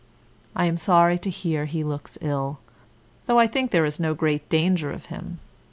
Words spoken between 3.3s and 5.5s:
I think there is no great danger of him.